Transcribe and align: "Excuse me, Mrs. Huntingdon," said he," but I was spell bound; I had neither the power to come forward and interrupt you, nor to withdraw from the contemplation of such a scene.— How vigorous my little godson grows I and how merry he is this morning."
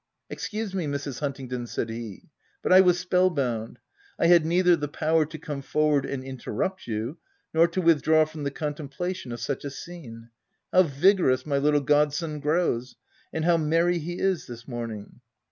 "Excuse 0.31 0.73
me, 0.73 0.87
Mrs. 0.87 1.19
Huntingdon," 1.19 1.67
said 1.67 1.91
he," 1.91 2.23
but 2.63 2.73
I 2.73 2.81
was 2.81 2.97
spell 2.99 3.29
bound; 3.29 3.77
I 4.17 4.25
had 4.25 4.47
neither 4.47 4.75
the 4.75 4.87
power 4.87 5.27
to 5.27 5.37
come 5.37 5.61
forward 5.61 6.07
and 6.07 6.23
interrupt 6.23 6.87
you, 6.87 7.19
nor 7.53 7.67
to 7.67 7.83
withdraw 7.83 8.25
from 8.25 8.41
the 8.43 8.49
contemplation 8.49 9.31
of 9.31 9.39
such 9.39 9.63
a 9.63 9.69
scene.— 9.69 10.31
How 10.73 10.81
vigorous 10.81 11.45
my 11.45 11.59
little 11.59 11.81
godson 11.81 12.39
grows 12.39 12.95
I 12.97 13.13
and 13.33 13.45
how 13.45 13.57
merry 13.57 13.99
he 13.99 14.17
is 14.17 14.47
this 14.47 14.67
morning." 14.67 15.19